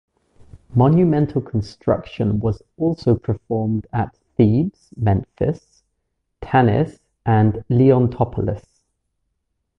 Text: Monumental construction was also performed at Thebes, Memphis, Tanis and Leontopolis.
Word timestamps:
Monumental 0.73 1.39
construction 1.41 2.39
was 2.39 2.63
also 2.75 3.13
performed 3.15 3.85
at 3.93 4.17
Thebes, 4.35 4.91
Memphis, 4.97 5.83
Tanis 6.41 6.97
and 7.23 7.63
Leontopolis. 7.69 8.81